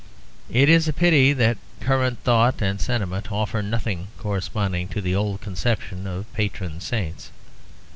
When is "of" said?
6.07-6.25